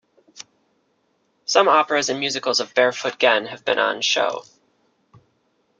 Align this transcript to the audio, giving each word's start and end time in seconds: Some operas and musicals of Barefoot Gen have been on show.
Some 1.45 1.67
operas 1.67 2.09
and 2.09 2.19
musicals 2.19 2.59
of 2.59 2.73
Barefoot 2.73 3.19
Gen 3.19 3.45
have 3.45 3.63
been 3.63 3.77
on 3.77 4.01
show. 4.01 4.45